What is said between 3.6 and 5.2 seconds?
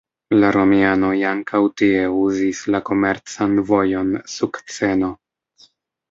vojon "Sukceno".